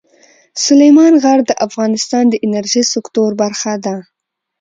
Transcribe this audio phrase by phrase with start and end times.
[0.65, 3.95] سلیمان غر د افغانستان د انرژۍ سکتور برخه ده.